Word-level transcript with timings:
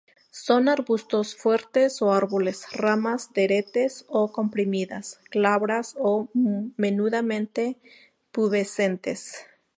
Son 0.45 0.67
arbustos 0.67 1.35
fuertes 1.35 2.01
o 2.01 2.11
árboles, 2.11 2.65
ramas 2.71 3.31
teretes 3.33 4.03
o 4.07 4.31
comprimidas, 4.31 5.19
glabras 5.29 5.93
o 5.99 6.27
menudamente 6.75 7.77
pubescentes. 8.31 9.45